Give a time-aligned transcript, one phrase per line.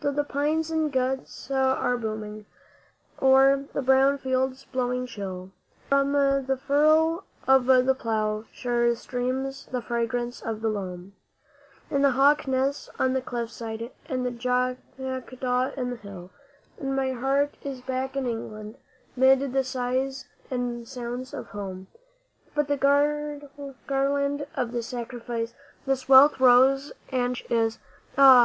[0.00, 2.46] Through the pines the gusts are booming,
[3.20, 5.50] o'er the brown fields blowing chill,
[5.88, 11.14] From the furrow of the plough share streams the fragrance of the loam,
[11.90, 16.30] And the hawk nests on the cliffside and the jackdaw in the hill,
[16.78, 18.76] And my heart is back in England
[19.16, 21.88] 'mid the sights and sounds of Home.
[22.54, 25.54] But the garland of the sacrifice
[25.86, 27.78] this wealth of rose and peach is,
[28.16, 28.40] Ah!